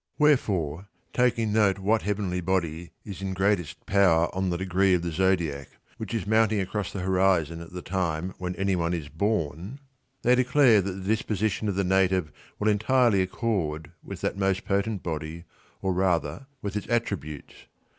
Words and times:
Wherefore, 0.17 0.87
taking 1.13 1.53
note 1.53 1.77
what 1.77 2.01
heavenly 2.01 2.41
body 2.41 2.89
is 3.05 3.21
in 3.21 3.35
greatest 3.35 3.85
power 3.85 4.33
on 4.33 4.49
the 4.49 4.57
degree 4.57 4.95
[of 4.95 5.03
the 5.03 5.11
Zodiac] 5.11 5.69
which 5.97 6.15
is 6.15 6.25
mounting 6.25 6.59
across 6.59 6.91
the 6.91 7.01
horizon 7.01 7.61
at 7.61 7.71
the 7.71 7.83
time 7.83 8.33
when 8.39 8.55
anyone 8.55 8.95
is 8.95 9.09
born, 9.09 9.77
they 10.23 10.33
declare 10.33 10.81
that 10.81 10.91
the 10.93 11.07
disposition 11.07 11.69
of 11.69 11.75
the 11.75 11.83
native 11.83 12.31
will 12.57 12.67
entirely 12.67 13.21
accord 13.21 13.91
with 14.03 14.21
that 14.21 14.35
most 14.35 14.65
potent 14.65 15.03
body, 15.03 15.43
or 15.83 15.93
rather 15.93 16.47
with 16.63 16.75
its 16.75 16.87
attributes. 16.89 17.53